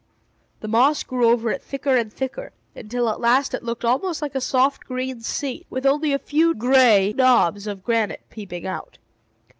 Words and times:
The 0.61 0.67
moss 0.67 1.03
grew 1.03 1.29
over 1.29 1.51
it 1.51 1.61
thicker 1.61 1.95
and 1.95 2.11
thicker, 2.11 2.53
until 2.75 3.07
at 3.07 3.19
last 3.19 3.53
it 3.53 3.61
looked 3.61 3.85
almost 3.85 4.19
like 4.19 4.33
a 4.33 4.41
soft 4.41 4.85
green 4.85 5.21
seat, 5.21 5.67
with 5.69 5.85
only 5.85 6.11
a 6.11 6.17
few 6.17 6.55
gray 6.55 7.13
knobs 7.15 7.67
of 7.67 7.83
granite 7.83 8.23
peeping 8.31 8.65
out. 8.65 8.97